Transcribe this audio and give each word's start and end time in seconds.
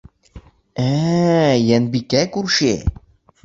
—Ә-ә-ә, 0.85 1.45
Йәнбикә 1.67 2.25
күрше... 2.39 2.77